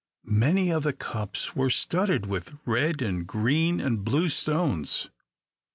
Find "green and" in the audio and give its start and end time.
3.27-4.03